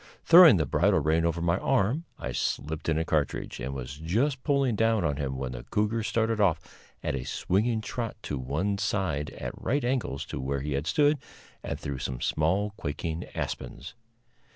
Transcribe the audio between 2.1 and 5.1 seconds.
I slipped in a cartridge, and was just pulling down